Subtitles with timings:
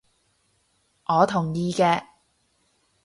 [1.05, 2.03] 我同意嘅